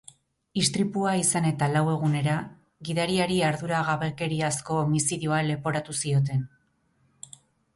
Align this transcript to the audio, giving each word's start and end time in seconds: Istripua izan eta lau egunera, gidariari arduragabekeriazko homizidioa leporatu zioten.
Istripua 0.59 1.11
izan 1.23 1.43
eta 1.49 1.67
lau 1.73 1.83
egunera, 1.91 2.37
gidariari 2.89 3.37
arduragabekeriazko 3.51 4.79
homizidioa 4.87 5.43
leporatu 5.51 5.99
zioten. 6.07 6.45